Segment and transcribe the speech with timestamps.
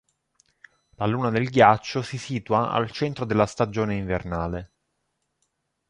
[0.95, 4.71] La Luna del Ghiaccio si situa al centro della stagione invernale.